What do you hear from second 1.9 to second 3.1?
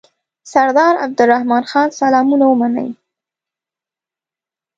سلامونه ومنئ.